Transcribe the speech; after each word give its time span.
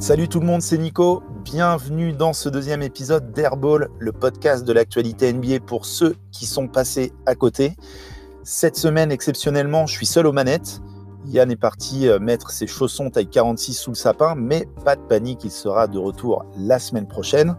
Salut 0.00 0.28
tout 0.28 0.40
le 0.40 0.46
monde, 0.46 0.62
c'est 0.62 0.78
Nico. 0.78 1.22
Bienvenue 1.44 2.14
dans 2.14 2.32
ce 2.32 2.48
deuxième 2.48 2.80
épisode 2.80 3.32
d'Airball, 3.32 3.90
le 3.98 4.12
podcast 4.12 4.64
de 4.64 4.72
l'actualité 4.72 5.30
NBA 5.30 5.60
pour 5.66 5.84
ceux 5.84 6.16
qui 6.32 6.46
sont 6.46 6.68
passés 6.68 7.12
à 7.26 7.34
côté. 7.34 7.76
Cette 8.42 8.76
semaine, 8.76 9.12
exceptionnellement, 9.12 9.84
je 9.84 9.92
suis 9.92 10.06
seul 10.06 10.26
aux 10.26 10.32
manettes. 10.32 10.80
Yann 11.26 11.50
est 11.50 11.56
parti 11.56 12.08
euh, 12.08 12.18
mettre 12.18 12.50
ses 12.50 12.66
chaussons 12.66 13.10
taille 13.10 13.28
46 13.28 13.74
sous 13.74 13.90
le 13.90 13.94
sapin, 13.94 14.34
mais 14.34 14.66
pas 14.86 14.96
de 14.96 15.02
panique, 15.02 15.44
il 15.44 15.50
sera 15.50 15.86
de 15.86 15.98
retour 15.98 16.46
la 16.56 16.78
semaine 16.78 17.06
prochaine. 17.06 17.58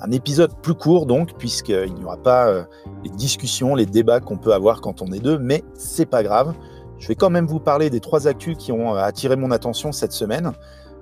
Un 0.00 0.12
épisode 0.12 0.52
plus 0.62 0.74
court 0.74 1.06
donc, 1.06 1.36
puisqu'il 1.38 1.92
n'y 1.92 2.04
aura 2.04 2.18
pas 2.18 2.46
euh, 2.46 2.62
les 3.02 3.10
discussions, 3.10 3.74
les 3.74 3.86
débats 3.86 4.20
qu'on 4.20 4.38
peut 4.38 4.54
avoir 4.54 4.80
quand 4.80 5.02
on 5.02 5.10
est 5.10 5.18
deux, 5.18 5.38
mais 5.38 5.64
c'est 5.74 6.06
pas 6.06 6.22
grave. 6.22 6.54
Je 7.00 7.08
vais 7.08 7.16
quand 7.16 7.30
même 7.30 7.46
vous 7.46 7.58
parler 7.58 7.90
des 7.90 8.00
trois 8.00 8.28
actus 8.28 8.56
qui 8.56 8.70
ont 8.70 8.94
euh, 8.94 9.00
attiré 9.00 9.34
mon 9.34 9.50
attention 9.50 9.90
cette 9.90 10.12
semaine, 10.12 10.52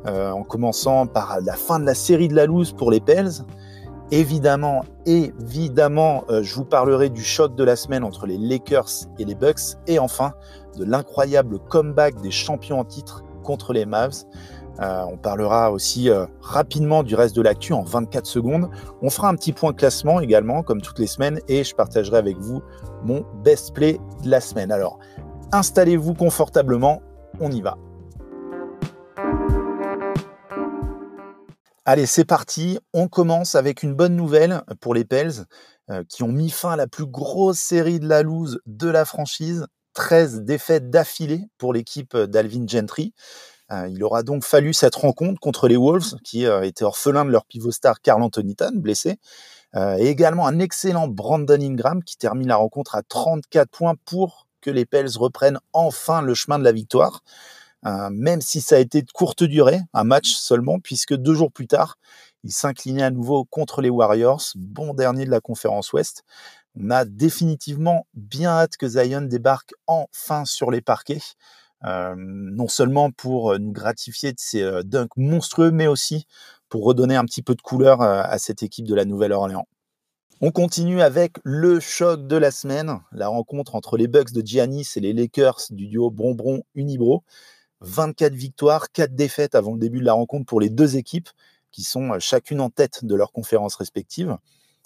en 0.06 0.42
commençant 0.42 1.06
par 1.06 1.38
la 1.41 1.55
fin 1.55 1.79
de 1.79 1.87
la 1.87 1.95
série 1.95 2.29
de 2.29 2.34
la 2.34 2.47
loose 2.47 2.73
pour 2.73 2.91
les 2.91 3.01
Pels. 3.01 3.30
Évidemment, 4.10 4.84
évidemment, 5.06 6.24
je 6.29 6.55
vous 6.55 6.65
parlerai 6.65 7.09
du 7.09 7.23
choc 7.23 7.55
de 7.55 7.65
la 7.65 7.77
semaine 7.77 8.05
entre 8.05 8.27
les 8.27 8.37
Lakers 8.37 9.07
et 9.19 9.24
les 9.24 9.34
Bucks. 9.34 9.77
Et 9.87 9.98
enfin, 9.98 10.33
de 10.77 10.84
l'incroyable 10.84 11.59
comeback 11.59 12.20
des 12.20 12.30
champions 12.30 12.80
en 12.80 12.84
titre 12.84 13.23
contre 13.43 13.73
les 13.73 13.87
Mavs. 13.87 14.24
Euh, 14.80 15.05
on 15.10 15.19
parlera 15.19 15.70
aussi 15.70 16.09
euh, 16.09 16.24
rapidement 16.41 17.02
du 17.02 17.15
reste 17.15 17.37
de 17.37 17.43
l'actu 17.43 17.73
en 17.73 17.82
24 17.82 18.27
secondes. 18.27 18.71
On 19.02 19.10
fera 19.10 19.29
un 19.29 19.34
petit 19.34 19.52
point 19.52 19.73
classement 19.73 20.21
également, 20.21 20.62
comme 20.62 20.80
toutes 20.80 20.98
les 20.98 21.07
semaines, 21.07 21.41
et 21.48 21.62
je 21.62 21.74
partagerai 21.74 22.16
avec 22.16 22.38
vous 22.38 22.62
mon 23.05 23.24
best 23.45 23.74
play 23.74 24.01
de 24.24 24.30
la 24.30 24.41
semaine. 24.41 24.73
Alors, 24.73 24.98
installez-vous 25.52 26.15
confortablement, 26.15 27.02
on 27.41 27.51
y 27.51 27.60
va. 27.60 27.77
Allez, 31.85 32.07
c'est 32.07 32.25
parti. 32.25 32.79
On 32.93 33.09
commence 33.09 33.57
avec 33.57 33.83
une 33.83 33.95
bonne 33.95 34.15
nouvelle 34.15 34.63
pour 34.80 34.95
les 34.95 35.05
Pels, 35.05 35.47
euh, 35.91 36.05
qui 36.09 36.23
ont 36.23 36.30
mis 36.30 36.49
fin 36.49 36.71
à 36.71 36.77
la 36.77 36.87
plus 36.87 37.07
grosse 37.07 37.59
série 37.59 37.99
de 37.99 38.07
la 38.07 38.23
loose 38.23 38.61
de 38.66 38.89
la 38.89 39.05
franchise 39.05 39.66
13 39.95 40.43
défaites 40.43 40.91
d'affilée 40.91 41.49
pour 41.59 41.73
l'équipe 41.73 42.16
d'Alvin 42.16 42.69
Gentry. 42.69 43.15
Euh, 43.73 43.89
il 43.89 44.05
aura 44.05 44.23
donc 44.23 44.45
fallu 44.45 44.73
cette 44.73 44.95
rencontre 44.95 45.41
contre 45.41 45.66
les 45.66 45.77
Wolves, 45.77 46.15
qui 46.23 46.47
euh, 46.47 46.63
étaient 46.63 46.85
orphelins 46.85 47.24
de 47.24 47.30
leur 47.30 47.47
pivot 47.47 47.73
star 47.73 48.01
Carl 48.01 48.23
Anthony 48.23 48.55
Tan, 48.55 48.77
blessé, 48.77 49.19
et 49.74 50.07
également 50.07 50.46
un 50.46 50.59
excellent 50.59 51.09
Brandon 51.09 51.59
Ingram 51.61 52.05
qui 52.05 52.19
termine 52.19 52.46
la 52.46 52.57
rencontre 52.57 52.95
à 52.95 53.02
34 53.02 53.71
points 53.71 53.95
pour 54.05 54.46
que 54.61 54.71
les 54.71 54.85
Pels 54.85 55.17
reprennent 55.17 55.59
enfin 55.73 56.21
le 56.21 56.35
chemin 56.35 56.59
de 56.59 56.65
la 56.65 56.73
victoire. 56.73 57.23
Même 57.85 58.41
si 58.41 58.61
ça 58.61 58.77
a 58.77 58.79
été 58.79 59.02
de 59.02 59.11
courte 59.11 59.43
durée, 59.43 59.80
un 59.93 60.05
match 60.05 60.33
seulement, 60.33 60.79
puisque 60.79 61.15
deux 61.15 61.35
jours 61.35 61.51
plus 61.51 61.66
tard, 61.66 61.99
ils 62.45 62.52
s'inclinaient 62.52 63.02
à 63.02 63.11
nouveau 63.11 63.45
contre 63.45 63.80
les 63.80 63.91
Warriors, 63.91 64.43
bon 64.56 64.94
dernier 64.94 65.25
de 65.25 65.31
la 65.31 65.41
conférence 65.41 65.93
Ouest. 65.93 66.25
On 66.75 66.91
a 66.91 67.05
définitivement 67.05 68.06
bien 68.15 68.50
hâte 68.50 68.77
que 68.77 68.89
Zion 68.89 69.22
débarque 69.22 69.75
enfin 69.87 70.44
sur 70.44 70.71
les 70.71 70.81
parquets, 70.81 71.21
euh, 71.84 72.15
non 72.16 72.69
seulement 72.69 73.11
pour 73.11 73.53
euh, 73.53 73.59
nous 73.59 73.72
gratifier 73.72 74.33
de 74.33 74.39
ses 74.39 74.62
euh, 74.62 74.83
dunks 74.83 75.17
monstrueux, 75.17 75.71
mais 75.71 75.87
aussi 75.87 76.27
pour 76.69 76.84
redonner 76.84 77.17
un 77.17 77.25
petit 77.25 77.43
peu 77.43 77.55
de 77.55 77.61
couleur 77.61 78.00
à 78.00 78.39
cette 78.39 78.62
équipe 78.62 78.87
de 78.87 78.94
la 78.94 79.05
Nouvelle-Orléans. 79.05 79.67
On 80.41 80.50
continue 80.50 81.03
avec 81.03 81.37
le 81.44 81.81
choc 81.81 82.27
de 82.27 82.37
la 82.37 82.50
semaine, 82.50 82.99
la 83.12 83.28
rencontre 83.28 83.75
entre 83.75 83.99
les 83.99 84.09
Bucks 84.09 84.33
de 84.33 84.41
Giannis 84.41 84.89
et 84.97 85.00
les 85.00 85.12
Lakers 85.12 85.61
du 85.69 85.87
duo 85.87 86.11
Bonbon 86.11 86.62
Unibro. 86.75 87.25
24 87.83 88.34
victoires, 88.34 88.91
4 88.93 89.15
défaites 89.15 89.55
avant 89.55 89.72
le 89.72 89.78
début 89.78 90.00
de 90.00 90.05
la 90.05 90.12
rencontre 90.12 90.47
pour 90.47 90.61
les 90.61 90.71
deux 90.71 90.97
équipes 90.97 91.28
qui 91.71 91.83
sont 91.83 92.19
chacune 92.21 92.61
en 92.61 92.71
tête 92.71 93.05
de 93.05 93.15
leur 93.15 93.33
conférence 93.33 93.75
respective. 93.75 94.37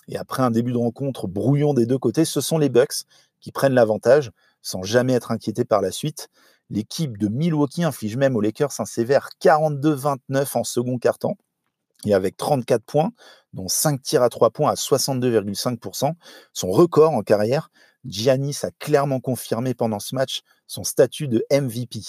Et 0.09 0.17
après 0.17 0.43
un 0.43 0.51
début 0.51 0.73
de 0.73 0.79
rencontre 0.79 1.27
brouillon 1.27 1.75
des 1.75 1.87
deux 1.87 1.99
côtés, 1.99 2.25
ce 2.25 2.41
sont 2.41 2.59
les 2.59 2.69
Bucks 2.69 3.05
qui 3.41 3.53
prennent 3.53 3.75
l'avantage 3.75 4.31
sans 4.63 4.83
jamais 4.83 5.13
être 5.13 5.31
inquiétés 5.31 5.65
par 5.65 5.81
la 5.81 5.91
suite. 5.91 6.29
L'équipe 6.71 7.19
de 7.19 7.29
Milwaukee 7.29 7.85
inflige 7.85 8.17
même 8.17 8.35
aux 8.35 8.41
Lakers 8.41 8.81
un 8.81 8.85
sévère 8.85 9.31
42-29 9.41 10.59
en 10.59 10.65
second 10.65 10.99
quart-temps. 10.99 11.37
Et 12.05 12.15
avec 12.15 12.37
34 12.37 12.85
points, 12.85 13.11
dont 13.53 13.69
5 13.69 14.03
tirs 14.03 14.23
à 14.23 14.29
3 14.29 14.51
points 14.51 14.71
à 14.71 14.75
62,5%, 14.75 16.13
son 16.53 16.71
record 16.71 17.13
en 17.13 17.23
carrière, 17.23 17.71
Giannis 18.05 18.59
a 18.63 18.71
clairement 18.79 19.21
confirmé 19.21 19.75
pendant 19.75 19.99
ce 19.99 20.15
match 20.15 20.43
son 20.67 20.85
statut 20.85 21.27
de 21.27 21.45
MVP. 21.51 22.01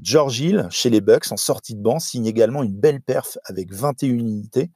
George 0.00 0.40
Hill, 0.40 0.66
chez 0.70 0.90
les 0.90 1.00
Bucks, 1.00 1.30
en 1.30 1.36
sortie 1.36 1.74
de 1.74 1.82
banc, 1.82 1.98
signe 1.98 2.26
également 2.26 2.62
une 2.62 2.74
belle 2.74 3.00
perf 3.00 3.38
avec 3.44 3.72
21 3.72 4.08
unités. 4.08 4.70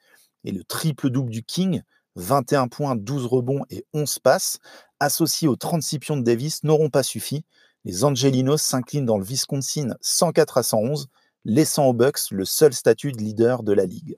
Et 0.44 0.52
le 0.52 0.62
triple-double 0.64 1.30
du 1.30 1.42
King 1.42 1.82
21 2.18 2.68
points, 2.68 2.96
12 2.96 3.26
rebonds 3.26 3.64
et 3.70 3.86
11 3.94 4.18
passes, 4.18 4.58
associés 5.00 5.48
aux 5.48 5.56
36 5.56 5.98
pions 6.00 6.16
de 6.16 6.22
Davis, 6.22 6.64
n'auront 6.64 6.90
pas 6.90 7.02
suffi. 7.02 7.44
Les 7.84 8.04
Angelinos 8.04 8.60
s'inclinent 8.60 9.06
dans 9.06 9.18
le 9.18 9.24
Wisconsin 9.24 9.94
104 10.00 10.58
à 10.58 10.62
111, 10.62 11.08
laissant 11.44 11.86
aux 11.86 11.92
Bucks 11.92 12.30
le 12.30 12.44
seul 12.44 12.72
statut 12.72 13.12
de 13.12 13.18
leader 13.18 13.62
de 13.62 13.72
la 13.72 13.86
ligue. 13.86 14.16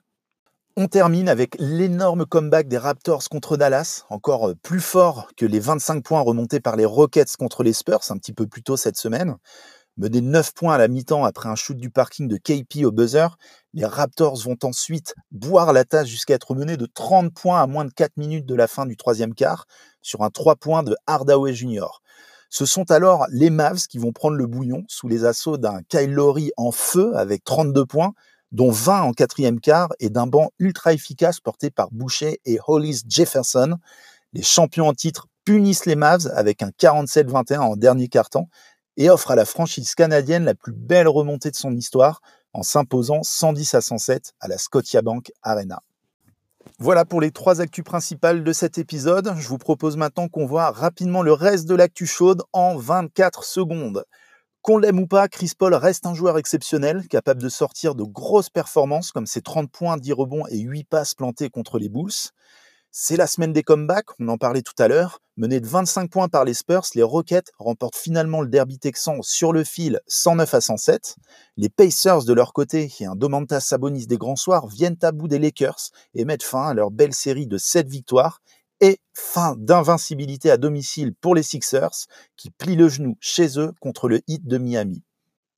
On 0.77 0.87
termine 0.87 1.28
avec 1.28 1.56
l'énorme 1.59 2.25
comeback 2.25 2.69
des 2.69 2.78
Raptors 2.78 3.28
contre 3.28 3.56
Dallas, 3.56 4.05
encore 4.09 4.55
plus 4.62 4.81
fort 4.81 5.28
que 5.37 5.44
les 5.44 5.60
25 5.60 6.03
points 6.03 6.21
remontés 6.21 6.60
par 6.60 6.77
les 6.77 6.87
Rockets 6.87 7.37
contre 7.39 7.62
les 7.62 7.72
Spurs 7.72 8.00
un 8.09 8.16
petit 8.16 8.33
peu 8.33 8.47
plus 8.47 8.62
tôt 8.62 8.77
cette 8.77 8.97
semaine. 8.97 9.37
Menés 10.00 10.22
9 10.22 10.55
points 10.55 10.72
à 10.72 10.78
la 10.78 10.88
mi-temps 10.88 11.27
après 11.27 11.50
un 11.50 11.55
shoot 11.55 11.77
du 11.77 11.91
parking 11.91 12.27
de 12.27 12.38
KP 12.38 12.87
au 12.87 12.91
buzzer, 12.91 13.37
les 13.75 13.84
Raptors 13.84 14.38
vont 14.38 14.56
ensuite 14.62 15.15
boire 15.31 15.75
la 15.75 15.84
tasse 15.84 16.06
jusqu'à 16.06 16.33
être 16.33 16.55
menés 16.55 16.78
de 16.78 16.87
30 16.87 17.34
points 17.34 17.61
à 17.61 17.66
moins 17.66 17.84
de 17.84 17.91
4 17.91 18.16
minutes 18.16 18.47
de 18.47 18.55
la 18.55 18.66
fin 18.66 18.87
du 18.87 18.97
troisième 18.97 19.34
quart 19.34 19.66
sur 20.00 20.22
un 20.22 20.31
3 20.31 20.56
points 20.56 20.83
de 20.83 20.97
Hardaway 21.06 21.53
Jr. 21.53 22.00
Ce 22.49 22.65
sont 22.65 22.91
alors 22.91 23.27
les 23.31 23.50
Mavs 23.50 23.87
qui 23.89 23.99
vont 23.99 24.12
prendre 24.12 24.39
le 24.39 24.47
bouillon 24.47 24.84
sous 24.89 25.06
les 25.06 25.27
assauts 25.27 25.59
d'un 25.59 25.83
Kyle 25.91 26.19
en 26.56 26.72
feu 26.72 27.15
avec 27.15 27.44
32 27.44 27.84
points, 27.84 28.15
dont 28.53 28.71
20 28.71 29.03
en 29.03 29.12
quatrième 29.12 29.60
quart 29.60 29.91
et 30.00 30.09
d'un 30.09 30.27
banc 30.27 30.49
ultra 30.59 30.94
efficace 30.94 31.41
porté 31.41 31.71
par 31.71 31.91
Boucher 31.91 32.41
et 32.47 32.59
Hollis 32.66 33.03
Jefferson. 33.06 33.77
Les 34.33 34.43
champions 34.43 34.89
en 34.89 34.94
titre 34.94 35.27
punissent 35.44 35.84
les 35.84 35.94
Mavs 35.94 36.31
avec 36.34 36.62
un 36.62 36.71
47-21 36.71 37.59
en 37.59 37.77
dernier 37.77 38.09
quart-temps 38.09 38.49
et 39.00 39.09
offre 39.09 39.31
à 39.31 39.34
la 39.34 39.47
franchise 39.47 39.94
canadienne 39.94 40.44
la 40.44 40.55
plus 40.55 40.75
belle 40.75 41.09
remontée 41.09 41.50
de 41.50 41.56
son 41.56 41.75
histoire 41.75 42.21
en 42.53 42.62
s'imposant 42.62 43.22
110 43.22 43.75
à 43.75 43.81
107 43.81 44.34
à 44.41 44.47
la 44.47 44.59
Scotiabank 44.59 45.33
Arena. 45.43 45.83
Voilà 46.78 47.06
pour 47.06 47.22
les 47.22 47.31
trois 47.31 47.62
actus 47.62 47.83
principales 47.83 48.44
de 48.44 48.53
cet 48.53 48.77
épisode. 48.77 49.33
Je 49.39 49.49
vous 49.49 49.56
propose 49.56 49.97
maintenant 49.97 50.28
qu'on 50.28 50.44
voit 50.44 50.71
rapidement 50.71 51.22
le 51.22 51.33
reste 51.33 51.65
de 51.65 51.75
l'actu 51.75 52.06
chaude 52.06 52.43
en 52.53 52.77
24 52.77 53.43
secondes. 53.43 54.05
Qu'on 54.60 54.77
l'aime 54.77 55.00
ou 55.00 55.06
pas, 55.06 55.28
Chris 55.28 55.53
Paul 55.59 55.72
reste 55.72 56.05
un 56.05 56.12
joueur 56.12 56.37
exceptionnel, 56.37 57.09
capable 57.09 57.41
de 57.41 57.49
sortir 57.49 57.94
de 57.94 58.05
grosses 58.05 58.50
performances 58.50 59.12
comme 59.12 59.27
ses 59.27 59.41
30 59.41 59.71
points, 59.71 59.97
10 59.97 60.12
rebonds 60.12 60.47
et 60.50 60.59
8 60.59 60.84
passes 60.84 61.15
plantées 61.15 61.49
contre 61.49 61.78
les 61.78 61.89
Bulls. 61.89 62.33
C'est 62.93 63.17
la 63.17 63.28
semaine 63.28 63.53
des 63.53 63.62
comebacks, 63.62 64.09
on 64.19 64.27
en 64.27 64.37
parlait 64.37 64.62
tout 64.62 64.75
à 64.81 64.89
l'heure. 64.89 65.21
Menés 65.37 65.61
de 65.61 65.67
25 65.69 66.11
points 66.11 66.28
par 66.28 66.45
les 66.45 66.55
Spurs, 66.55 66.83
les 66.97 67.05
Rockets 67.05 67.53
remportent 67.61 67.97
finalement 67.97 68.41
le 68.41 68.49
derby 68.49 68.81
texan 68.81 69.23
sur 69.23 69.53
le 69.53 69.62
fil 69.62 70.01
109 70.09 70.55
à 70.55 70.61
107. 70.61 71.15
Les 71.56 71.69
Pacers 71.69 72.25
de 72.25 72.33
leur 72.33 72.53
côté 72.53 72.91
et 72.99 73.06
un 73.06 73.15
Domantas 73.15 73.61
Sabonis 73.61 74.09
des 74.09 74.19
grands 74.19 74.34
soirs 74.34 74.67
viennent 74.67 74.99
à 75.03 75.12
bout 75.12 75.28
des 75.28 75.39
Lakers 75.39 75.91
et 76.15 76.25
mettent 76.25 76.43
fin 76.43 76.67
à 76.67 76.75
leur 76.75 76.91
belle 76.91 77.15
série 77.15 77.47
de 77.47 77.59
7 77.59 77.89
victoires 77.89 78.41
et 78.81 78.99
fin 79.15 79.55
d'invincibilité 79.57 80.51
à 80.51 80.57
domicile 80.57 81.15
pour 81.15 81.37
les 81.37 81.45
Sixers 81.45 82.07
qui 82.37 82.51
plient 82.51 82.75
le 82.75 82.89
genou 82.89 83.17
chez 83.21 83.57
eux 83.60 83.72
contre 83.81 84.09
le 84.09 84.21
Heat 84.27 84.48
de 84.48 84.59
Miami. 84.59 85.04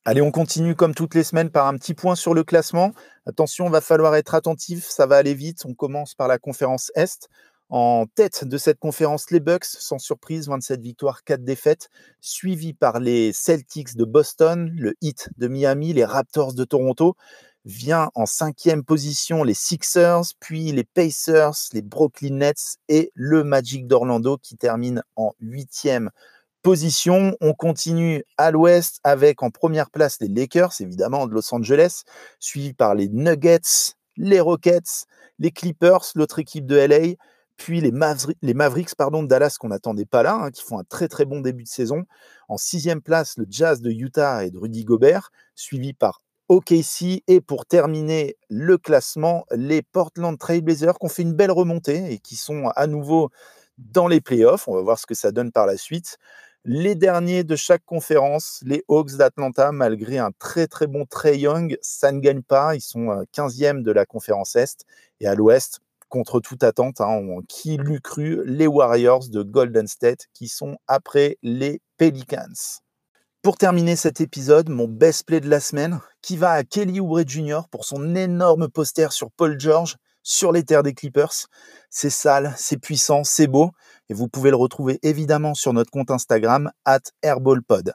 Allez, 0.05 0.21
on 0.21 0.33
continue 0.33 0.75
comme 0.75 0.97
toutes 0.97 1.15
les 1.15 1.23
semaines 1.23 1.51
par 1.51 1.69
un 1.69 1.77
petit 1.77 1.95
point 1.95 2.17
sur 2.17 2.35
le 2.35 2.43
classement. 2.43 2.93
Attention, 3.25 3.71
va 3.71 3.81
falloir 3.81 4.17
être 4.17 4.35
attentif, 4.35 4.89
ça 4.89 5.07
va 5.07 5.17
aller 5.17 5.35
vite. 5.35 5.63
On 5.65 5.75
commence 5.75 6.17
par 6.17 6.27
la 6.27 6.39
conférence 6.39 6.91
Est. 6.97 7.29
En 7.69 8.07
tête 8.13 8.45
de 8.45 8.59
cette 8.59 8.81
conférence, 8.81 9.31
les 9.31 9.39
Bucks, 9.39 9.65
sans 9.65 10.01
surprise, 10.01 10.49
27 10.49 10.81
victoires, 10.81 11.23
4 11.23 11.45
défaites, 11.45 11.89
suivis 12.21 12.75
par 12.75 12.99
les 12.99 13.33
Celtics 13.33 13.97
de 13.97 14.05
Boston, 14.05 14.73
le 14.77 14.95
Heat 15.03 15.31
de 15.39 15.47
Miami, 15.47 15.93
les 15.93 16.05
Raptors 16.05 16.53
de 16.53 16.65
Toronto. 16.65 17.15
Vient 17.65 18.11
en 18.17 18.27
cinquième 18.27 18.83
position 18.83 19.45
les 19.45 19.55
Sixers, 19.55 20.25
puis 20.41 20.73
les 20.73 20.83
Pacers, 20.83 21.55
les 21.73 21.83
Brooklyn 21.83 22.39
Nets 22.39 22.79
et 22.89 23.13
le 23.15 23.45
Magic 23.45 23.87
d'Orlando 23.87 24.37
qui 24.37 24.57
termine 24.57 25.05
en 25.15 25.33
huitième 25.39 26.11
position. 26.63 27.37
On 27.41 27.53
continue 27.53 28.25
à 28.39 28.51
l'ouest 28.51 29.01
avec 29.05 29.43
en 29.43 29.51
première 29.51 29.91
place 29.91 30.19
les 30.21 30.29
Lakers, 30.29 30.73
évidemment, 30.81 31.27
de 31.27 31.35
Los 31.35 31.55
Angeles, 31.55 32.03
suivi 32.39 32.73
par 32.73 32.95
les 32.95 33.09
Nuggets, 33.09 33.95
les 34.17 34.41
Rockets, 34.41 35.07
les 35.39 35.51
Clippers, 35.51 36.13
l'autre 36.15 36.39
équipe 36.39 36.67
de 36.67 36.77
LA, 36.77 37.15
puis 37.57 37.81
les, 37.81 37.93
Mavericks 37.93 38.95
pardon, 38.97 39.23
de 39.23 39.29
Dallas 39.29 39.57
qu'on 39.59 39.69
n'attendait 39.69 40.07
pas 40.07 40.23
là, 40.23 40.35
hein, 40.35 40.51
qui 40.51 40.63
font 40.63 40.79
un 40.79 40.85
très 40.85 41.09
très 41.09 41.25
bon 41.25 41.41
début 41.41 41.65
de 41.65 41.69
saison. 41.69 42.05
En 42.49 42.57
sixième 42.57 43.01
place, 43.01 43.37
le 43.37 43.47
Jazz 43.49 43.81
de 43.81 43.91
Utah 43.91 44.45
et 44.45 44.51
de 44.51 44.59
Rudy 44.59 44.85
Gobert, 44.85 45.31
suivi 45.55 45.93
par 45.93 46.23
OKC 46.49 47.23
et 47.29 47.41
pour 47.41 47.67
terminer 47.67 48.37
le 48.49 48.79
classement, 48.79 49.45
les 49.53 49.83
Portland 49.83 50.37
Trailblazers 50.39 50.99
qui 50.99 51.07
ont 51.07 51.09
fait 51.09 51.23
une 51.23 51.35
belle 51.35 51.53
remontée 51.53 52.13
et 52.13 52.19
qui 52.19 52.37
sont 52.37 52.69
à 52.75 52.87
nouveau 52.87 53.31
dans 53.79 54.09
les 54.09 54.21
playoffs. 54.21 54.69
On 54.69 54.75
va 54.75 54.83
voir 54.83 54.99
ce 54.99 55.07
que 55.07 55.15
ça 55.15 55.33
donne 55.33 55.53
par 55.53 55.67
la 55.67 55.77
suite. 55.77 56.19
Les 56.65 56.95
derniers 56.95 57.43
de 57.43 57.57
chaque 57.57 57.85
conférence, 57.85 58.61
les 58.65 58.85
Hawks 58.87 59.17
d'Atlanta, 59.17 59.73
malgré 59.73 60.19
un 60.19 60.31
très 60.39 60.69
très 60.69 60.87
bon 60.87 61.07
Trey 61.07 61.37
Young, 61.39 61.77
ça 61.83 62.13
ne 62.13 62.21
gagne 62.21 62.43
pas. 62.43 62.77
Ils 62.77 62.81
sont 62.81 63.25
15e 63.35 63.81
euh, 63.81 63.83
de 63.83 63.91
la 63.91 64.07
conférence 64.07 64.55
Est. 64.55 64.85
Et 65.19 65.27
à 65.27 65.35
l'Ouest, 65.35 65.81
contre 66.09 66.39
toute 66.39 66.63
attente, 66.63 67.01
hein, 67.01 67.21
qui 67.49 67.79
l'eût 67.79 68.01
cru, 68.01 68.43
les 68.45 68.69
Warriors 68.69 69.29
de 69.29 69.43
Golden 69.43 69.89
State 69.89 70.27
qui 70.35 70.47
sont 70.47 70.77
après 70.87 71.37
les 71.43 71.81
Pelicans. 71.97 72.81
Pour 73.43 73.57
terminer 73.57 73.97
cet 73.97 74.21
épisode, 74.21 74.69
mon 74.69 74.87
best 74.87 75.27
play 75.27 75.41
de 75.41 75.49
la 75.49 75.59
semaine, 75.59 76.01
qui 76.21 76.37
va 76.37 76.53
à 76.53 76.63
Kelly 76.63 77.01
Oubre 77.01 77.27
Jr. 77.27 77.63
pour 77.73 77.85
son 77.85 78.15
énorme 78.15 78.69
poster 78.69 79.11
sur 79.11 79.33
Paul 79.33 79.59
George 79.59 79.97
sur 80.23 80.53
les 80.53 80.65
terres 80.65 80.83
des 80.83 80.95
Clippers. 80.95 81.49
C'est 81.91 82.11
sale, 82.11 82.55
c'est 82.57 82.79
puissant, 82.79 83.25
c'est 83.25 83.47
beau. 83.47 83.71
Et 84.09 84.15
vous 84.15 84.29
pouvez 84.29 84.51
le 84.51 84.57
retrouver 84.57 84.99
évidemment 85.03 85.55
sur 85.55 85.73
notre 85.73 85.91
compte 85.91 86.11
Instagram, 86.11 86.71
at 86.85 87.01
airballpod. 87.23 87.95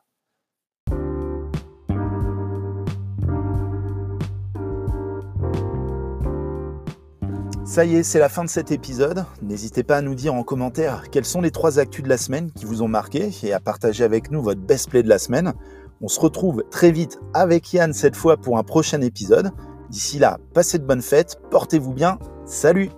Ça 7.67 7.83
y 7.83 7.97
est, 7.97 8.03
c'est 8.03 8.17
la 8.17 8.29
fin 8.29 8.45
de 8.45 8.49
cet 8.49 8.71
épisode. 8.71 9.25
N'hésitez 9.41 9.83
pas 9.83 9.97
à 9.97 10.01
nous 10.01 10.15
dire 10.15 10.33
en 10.33 10.43
commentaire 10.43 11.09
quelles 11.11 11.25
sont 11.25 11.41
les 11.41 11.51
trois 11.51 11.79
actus 11.79 12.01
de 12.01 12.09
la 12.09 12.17
semaine 12.17 12.49
qui 12.53 12.63
vous 12.63 12.81
ont 12.81 12.87
marqué 12.87 13.29
et 13.43 13.51
à 13.51 13.59
partager 13.59 14.05
avec 14.05 14.31
nous 14.31 14.41
votre 14.41 14.61
best 14.61 14.89
play 14.89 15.03
de 15.03 15.09
la 15.09 15.19
semaine. 15.19 15.53
On 15.99 16.07
se 16.07 16.19
retrouve 16.19 16.63
très 16.71 16.91
vite 16.91 17.19
avec 17.33 17.73
Yann 17.73 17.93
cette 17.93 18.15
fois 18.15 18.37
pour 18.37 18.57
un 18.57 18.63
prochain 18.63 19.01
épisode. 19.01 19.51
D'ici 19.89 20.19
là, 20.19 20.37
passez 20.53 20.79
de 20.79 20.85
bonnes 20.85 21.01
fêtes, 21.01 21.39
portez-vous 21.49 21.93
bien, 21.93 22.19
salut 22.45 22.89